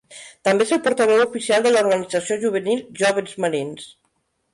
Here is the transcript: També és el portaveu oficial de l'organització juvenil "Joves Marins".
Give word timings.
També 0.47 0.65
és 0.67 0.69
el 0.77 0.79
portaveu 0.85 1.19
oficial 1.25 1.65
de 1.67 1.73
l'organització 1.75 2.37
juvenil 2.45 2.81
"Joves 3.03 3.37
Marins". 3.47 3.85